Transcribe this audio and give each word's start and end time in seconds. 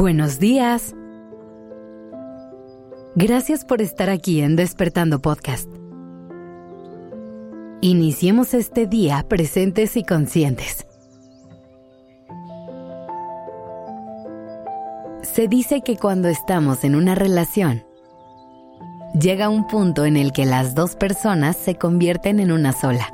Buenos 0.00 0.38
días. 0.38 0.94
Gracias 3.16 3.66
por 3.66 3.82
estar 3.82 4.08
aquí 4.08 4.40
en 4.40 4.56
Despertando 4.56 5.20
Podcast. 5.20 5.70
Iniciemos 7.82 8.54
este 8.54 8.86
día 8.86 9.26
presentes 9.28 9.98
y 9.98 10.02
conscientes. 10.02 10.86
Se 15.20 15.48
dice 15.48 15.82
que 15.82 15.98
cuando 15.98 16.28
estamos 16.28 16.82
en 16.84 16.94
una 16.94 17.14
relación, 17.14 17.84
llega 19.12 19.50
un 19.50 19.66
punto 19.66 20.06
en 20.06 20.16
el 20.16 20.32
que 20.32 20.46
las 20.46 20.74
dos 20.74 20.96
personas 20.96 21.58
se 21.58 21.74
convierten 21.74 22.40
en 22.40 22.52
una 22.52 22.72
sola. 22.72 23.12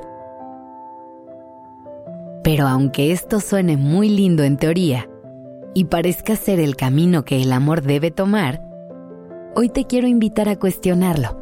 Pero 2.45 2.69
aunque 2.69 3.11
esto 3.11 3.41
suene 3.41 3.77
muy 3.77 4.09
lindo 4.09 4.45
en 4.45 4.57
teoría, 4.57 5.09
y 5.77 5.85
parezca 5.85 6.37
ser 6.37 6.59
el 6.59 6.75
camino 6.75 7.27
que 7.27 7.43
el 7.43 7.53
amor 7.53 7.83
debe 7.83 8.11
tomar, 8.11 8.67
hoy 9.55 9.69
te 9.69 9.85
quiero 9.85 10.07
invitar 10.07 10.49
a 10.49 10.59
cuestionarlo. 10.59 11.39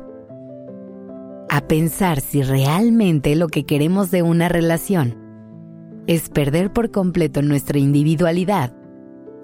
A 1.48 1.60
pensar 1.68 2.20
si 2.20 2.42
realmente 2.42 3.36
lo 3.36 3.46
que 3.46 3.64
queremos 3.64 4.10
de 4.10 4.22
una 4.22 4.48
relación 4.48 5.16
es 6.08 6.30
perder 6.30 6.72
por 6.72 6.90
completo 6.90 7.42
nuestra 7.42 7.78
individualidad 7.78 8.72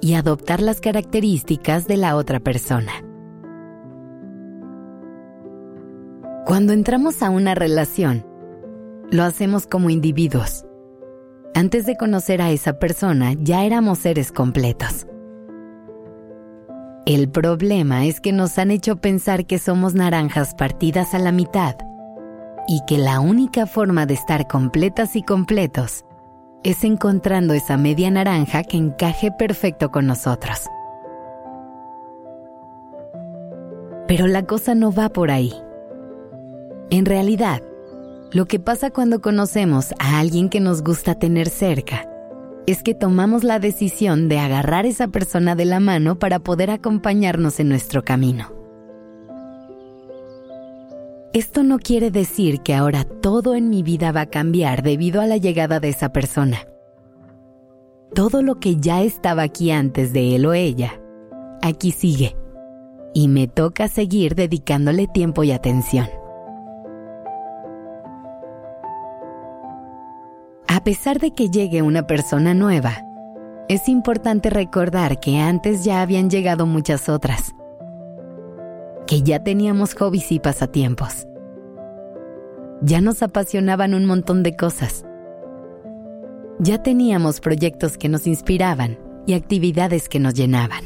y 0.01 0.15
adoptar 0.15 0.61
las 0.61 0.81
características 0.81 1.87
de 1.87 1.97
la 1.97 2.17
otra 2.17 2.41
persona. 2.41 2.91
Cuando 6.47 6.73
entramos 6.73 7.23
a 7.23 7.31
una 7.31 7.55
relación, 7.55 8.27
lo 9.13 9.23
hacemos 9.23 9.69
como 9.69 9.89
individuos 9.89 10.65
antes 11.55 11.87
de 11.87 11.97
conocer 11.97 12.41
a 12.43 12.51
esa 12.51 12.79
persona 12.79 13.35
ya 13.39 13.65
éramos 13.65 13.99
seres 13.99 14.33
completos. 14.33 15.07
El 17.07 17.29
problema 17.29 18.05
es 18.05 18.21
que 18.21 18.33
nos 18.33 18.59
han 18.59 18.71
hecho 18.71 18.97
pensar 18.97 19.47
que 19.47 19.59
somos 19.59 19.95
naranjas 19.95 20.55
partidas 20.55 21.15
a 21.15 21.19
la 21.19 21.33
mitad 21.33 21.77
y 22.69 22.83
que 22.87 22.99
la 22.99 23.21
única 23.21 23.67
forma 23.67 24.07
de 24.07 24.15
estar 24.15 24.47
completas 24.47 25.17
y 25.17 25.23
completos 25.23 26.05
es 26.63 26.85
encontrando 26.85 27.55
esa 27.55 27.77
media 27.77 28.11
naranja 28.11 28.63
que 28.63 28.77
encaje 28.77 29.33
perfecto 29.33 29.91
con 29.91 30.07
nosotros. 30.07 30.67
Pero 34.07 34.27
la 34.27 34.43
cosa 34.43 34.75
no 34.75 34.93
va 34.93 35.09
por 35.09 35.31
ahí. 35.31 35.55
En 36.91 37.07
realidad, 37.07 37.63
lo 38.33 38.47
que 38.47 38.61
pasa 38.61 38.91
cuando 38.91 39.21
conocemos 39.21 39.93
a 39.99 40.21
alguien 40.21 40.49
que 40.49 40.61
nos 40.61 40.83
gusta 40.83 41.17
tener 41.17 41.49
cerca 41.49 42.09
es 42.67 42.85
que 42.85 42.95
tomamos 42.95 43.43
la 43.43 43.59
decisión 43.59 44.29
de 44.29 44.39
agarrar 44.39 44.85
a 44.85 44.89
esa 44.89 45.09
persona 45.09 45.57
de 45.57 45.65
la 45.65 45.81
mano 45.81 46.19
para 46.19 46.39
poder 46.39 46.71
acompañarnos 46.71 47.59
en 47.59 47.69
nuestro 47.69 48.05
camino. 48.05 48.53
Esto 51.33 51.65
no 51.65 51.79
quiere 51.79 52.11
decir 52.11 52.61
que 52.61 52.75
ahora 52.75 53.05
todo 53.05 53.57
en 53.57 53.69
mi 53.69 53.83
vida 53.83 54.13
va 54.13 54.23
a 54.23 54.31
cambiar 54.31 54.83
debido 54.83 55.21
a 55.21 55.27
la 55.27 55.37
llegada 55.37 55.81
de 55.81 55.89
esa 55.89 56.13
persona. 56.13 56.59
Todo 58.15 58.43
lo 58.43 58.61
que 58.61 58.77
ya 58.77 59.03
estaba 59.03 59.43
aquí 59.43 59.71
antes 59.71 60.13
de 60.13 60.37
él 60.37 60.47
o 60.47 60.55
ella, 60.55 61.01
aquí 61.63 61.91
sigue. 61.93 62.37
Y 63.15 63.29
me 63.29 63.49
toca 63.49 63.89
seguir 63.89 64.35
dedicándole 64.37 65.09
tiempo 65.09 65.43
y 65.43 65.53
atención. 65.53 66.20
A 70.73 70.85
pesar 70.85 71.19
de 71.19 71.33
que 71.33 71.51
llegue 71.51 71.83
una 71.83 72.07
persona 72.07 72.55
nueva, 72.55 72.93
es 73.69 73.89
importante 73.89 74.51
recordar 74.51 75.19
que 75.19 75.41
antes 75.41 75.83
ya 75.83 76.01
habían 76.01 76.31
llegado 76.31 76.65
muchas 76.65 77.09
otras, 77.09 77.57
que 79.05 79.23
ya 79.23 79.43
teníamos 79.43 79.95
hobbies 79.95 80.31
y 80.31 80.39
pasatiempos. 80.39 81.27
Ya 82.83 83.01
nos 83.01 83.21
apasionaban 83.25 83.95
un 83.95 84.05
montón 84.05 84.45
de 84.45 84.55
cosas. 84.55 85.05
Ya 86.61 86.81
teníamos 86.81 87.41
proyectos 87.41 87.99
que 87.99 88.09
nos 88.09 88.29
inspiraban 88.29 88.97
y 89.27 89.35
actividades 89.35 90.09
que 90.09 90.21
nos 90.21 90.35
llenaban. 90.35 90.85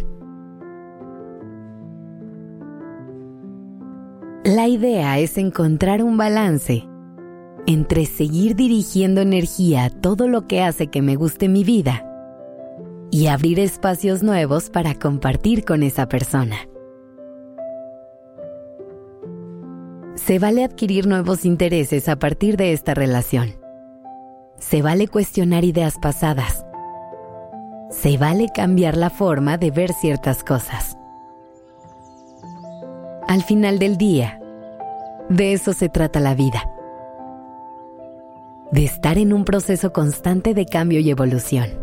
La 4.45 4.67
idea 4.67 5.19
es 5.19 5.37
encontrar 5.37 6.03
un 6.03 6.17
balance 6.17 6.89
entre 7.67 8.05
seguir 8.07 8.57
dirigiendo 8.57 9.21
energía 9.21 9.85
a 9.85 9.91
todo 9.91 10.29
lo 10.29 10.47
que 10.47 10.63
hace 10.63 10.89
que 10.89 11.03
me 11.03 11.17
guste 11.17 11.49
mi 11.49 11.65
vida 11.65 12.07
y 13.11 13.29
abrir 13.29 13.61
espacios 13.61 14.23
nuevos 14.23 14.71
para 14.71 14.95
compartir 14.95 15.65
con 15.65 15.83
esa 15.83 16.09
persona. 16.09 16.57
Se 20.17 20.39
vale 20.39 20.65
adquirir 20.65 21.07
nuevos 21.07 21.45
intereses 21.45 22.09
a 22.09 22.17
partir 22.17 22.57
de 22.57 22.73
esta 22.73 22.95
relación. 22.95 23.55
Se 24.59 24.83
vale 24.83 25.09
cuestionar 25.09 25.65
ideas 25.65 25.97
pasadas. 26.01 26.65
Se 27.91 28.17
vale 28.17 28.49
cambiar 28.55 28.97
la 28.97 29.11
forma 29.11 29.59
de 29.59 29.71
ver 29.71 29.93
ciertas 29.93 30.43
cosas. 30.43 30.97
Al 33.29 33.43
final 33.43 33.79
del 33.79 33.97
día, 33.97 34.41
de 35.29 35.53
eso 35.53 35.73
se 35.73 35.89
trata 35.89 36.21
la 36.21 36.35
vida 36.35 36.74
de 38.75 38.85
estar 38.85 39.19
en 39.19 39.33
un 39.33 39.45
proceso 39.45 39.93
constante 39.93 40.53
de 40.53 40.67
cambio 40.67 40.99
y 40.99 41.09
evolución. 41.09 41.79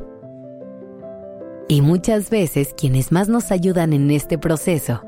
Y 1.70 1.82
muchas 1.82 2.30
veces 2.30 2.74
quienes 2.76 3.14
más 3.14 3.30
nos 3.30 3.54
ayudan 3.54 3.94
en 3.94 4.12
este 4.12 4.38
proceso 4.38 5.02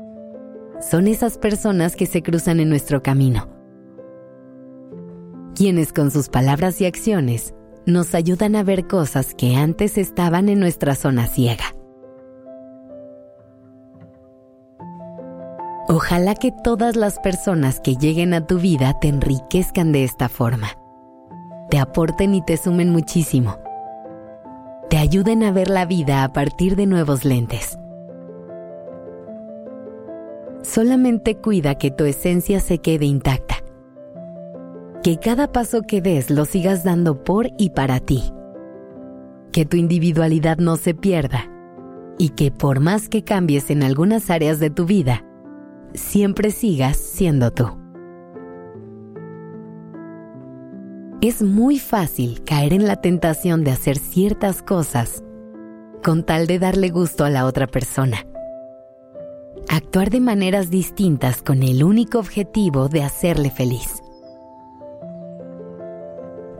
son 0.80 1.08
esas 1.08 1.36
personas 1.36 1.94
que 1.94 2.06
se 2.06 2.22
cruzan 2.22 2.58
en 2.60 2.70
nuestro 2.70 3.02
camino, 3.02 3.50
quienes 5.54 5.92
con 5.92 6.10
sus 6.10 6.30
palabras 6.30 6.80
y 6.80 6.86
acciones 6.86 7.54
nos 7.84 8.14
ayudan 8.14 8.56
a 8.56 8.62
ver 8.62 8.86
cosas 8.86 9.34
que 9.34 9.54
antes 9.54 9.98
estaban 9.98 10.48
en 10.48 10.60
nuestra 10.60 10.94
zona 10.94 11.26
ciega. 11.26 11.66
Ojalá 15.86 16.34
que 16.34 16.50
todas 16.64 16.96
las 16.96 17.18
personas 17.18 17.78
que 17.78 17.94
lleguen 17.96 18.32
a 18.32 18.46
tu 18.46 18.58
vida 18.58 18.98
te 19.00 19.08
enriquezcan 19.08 19.92
de 19.92 20.04
esta 20.04 20.30
forma 20.30 20.70
te 21.74 21.80
aporten 21.80 22.36
y 22.36 22.40
te 22.40 22.56
sumen 22.56 22.90
muchísimo. 22.90 23.58
Te 24.88 24.96
ayuden 24.96 25.42
a 25.42 25.50
ver 25.50 25.68
la 25.68 25.86
vida 25.86 26.22
a 26.22 26.32
partir 26.32 26.76
de 26.76 26.86
nuevos 26.86 27.24
lentes. 27.24 27.76
Solamente 30.62 31.34
cuida 31.34 31.74
que 31.74 31.90
tu 31.90 32.04
esencia 32.04 32.60
se 32.60 32.78
quede 32.78 33.06
intacta. 33.06 33.56
Que 35.02 35.18
cada 35.18 35.50
paso 35.50 35.82
que 35.82 36.00
des 36.00 36.30
lo 36.30 36.44
sigas 36.44 36.84
dando 36.84 37.24
por 37.24 37.50
y 37.58 37.70
para 37.70 37.98
ti. 37.98 38.22
Que 39.50 39.66
tu 39.66 39.76
individualidad 39.76 40.58
no 40.58 40.76
se 40.76 40.94
pierda 40.94 41.50
y 42.18 42.28
que 42.28 42.52
por 42.52 42.78
más 42.78 43.08
que 43.08 43.24
cambies 43.24 43.68
en 43.70 43.82
algunas 43.82 44.30
áreas 44.30 44.60
de 44.60 44.70
tu 44.70 44.86
vida, 44.86 45.24
siempre 45.92 46.52
sigas 46.52 46.96
siendo 46.96 47.50
tú. 47.50 47.83
Es 51.28 51.40
muy 51.40 51.78
fácil 51.78 52.42
caer 52.44 52.74
en 52.74 52.86
la 52.86 52.96
tentación 52.96 53.64
de 53.64 53.70
hacer 53.70 53.96
ciertas 53.96 54.60
cosas 54.60 55.22
con 56.02 56.22
tal 56.22 56.46
de 56.46 56.58
darle 56.58 56.90
gusto 56.90 57.24
a 57.24 57.30
la 57.30 57.46
otra 57.46 57.66
persona. 57.66 58.26
Actuar 59.70 60.10
de 60.10 60.20
maneras 60.20 60.68
distintas 60.68 61.40
con 61.40 61.62
el 61.62 61.82
único 61.82 62.18
objetivo 62.18 62.88
de 62.90 63.02
hacerle 63.02 63.50
feliz. 63.50 64.02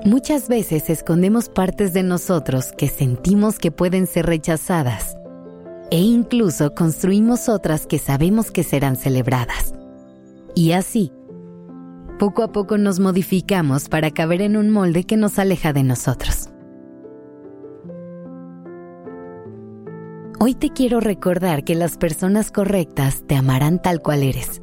Muchas 0.07 0.49
veces 0.49 0.89
escondemos 0.89 1.51
partes 1.51 1.93
de 1.93 2.03
nosotros 2.03 2.73
que 2.73 2.89
sentimos 2.89 3.59
que 3.59 3.71
pueden 3.71 4.07
ser 4.07 4.25
rechazadas 4.25 5.19
e 5.91 6.01
incluso 6.01 6.75
construimos 6.75 7.51
otras 7.51 7.87
que 7.87 7.99
sabemos 7.99 8.51
que 8.51 8.63
serán 8.63 8.97
celebradas. 8.97 9.75
Y 10.55 10.73
así, 10.73 11.13
poco 12.25 12.43
a 12.43 12.49
poco 12.53 12.79
nos 12.79 13.01
modificamos 13.01 13.91
para 13.91 14.11
caber 14.11 14.41
en 14.41 14.57
un 14.57 14.71
molde 14.71 15.05
que 15.05 15.19
nos 15.19 15.39
aleja 15.39 15.75
de 15.75 15.83
nosotros. 15.83 16.49
Hoy 20.41 20.55
te 20.55 20.71
quiero 20.71 21.01
recordar 21.01 21.65
que 21.65 21.75
las 21.75 21.99
personas 21.99 22.51
correctas 22.51 23.25
te 23.27 23.37
amarán 23.37 23.83
tal 23.83 24.01
cual 24.01 24.23
eres. 24.23 24.63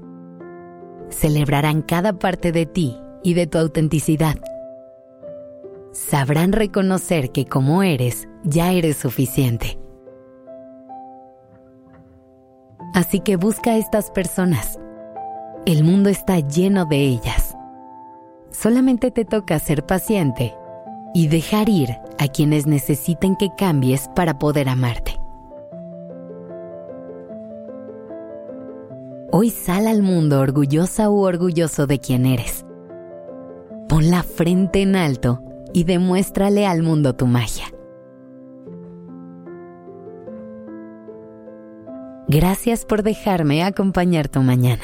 Celebrarán 1.12 1.84
cada 1.84 2.14
parte 2.14 2.52
de 2.52 2.66
ti 2.66 2.98
y 3.24 3.36
de 3.36 3.46
tu 3.46 3.60
autenticidad. 3.60 4.38
Sabrán 5.92 6.54
reconocer 6.54 7.32
que 7.32 7.46
como 7.46 7.84
eres, 7.84 8.28
ya 8.44 8.72
eres 8.72 8.98
suficiente. 8.98 9.78
Así 12.96 13.20
que 13.20 13.36
busca 13.36 13.74
a 13.74 13.78
estas 13.78 14.10
personas. 14.10 14.80
El 15.68 15.84
mundo 15.84 16.10
está 16.10 16.40
lleno 16.40 16.86
de 16.86 16.98
ellas 16.98 17.51
solamente 18.52 19.12
te 19.12 19.26
toca 19.26 19.58
ser 19.60 19.86
paciente 19.86 20.54
y 21.14 21.28
dejar 21.28 21.70
ir 21.70 21.90
a 22.20 22.28
quienes 22.28 22.68
necesiten 22.68 23.36
que 23.36 23.50
cambies 23.58 24.10
para 24.16 24.38
poder 24.38 24.70
amarte. 24.70 25.18
Hoy 29.32 29.50
sal 29.50 29.88
al 29.88 30.02
mundo 30.04 30.40
orgullosa 30.40 31.10
u 31.10 31.22
orgulloso 31.22 31.88
de 31.88 32.00
quien 32.00 32.26
eres. 32.26 32.66
Pon 33.88 34.12
la 34.12 34.24
frente 34.24 34.82
en 34.82 34.96
alto 34.96 35.42
y 35.74 35.86
demuéstrale 35.86 36.68
al 36.68 36.84
mundo 36.84 37.16
tu 37.16 37.28
magia. 37.28 37.66
Gracias 42.28 42.86
por 42.86 43.04
dejarme 43.04 43.64
acompañar 43.64 44.30
tu 44.30 44.42
mañana. 44.42 44.84